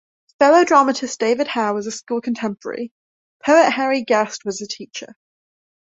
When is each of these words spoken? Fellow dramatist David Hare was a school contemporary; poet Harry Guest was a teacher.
Fellow 0.39 0.63
dramatist 0.65 1.19
David 1.19 1.47
Hare 1.49 1.75
was 1.75 1.85
a 1.85 1.91
school 1.91 2.21
contemporary; 2.21 2.91
poet 3.45 3.69
Harry 3.69 4.01
Guest 4.03 4.43
was 4.43 4.59
a 4.59 4.65
teacher. 4.67 5.15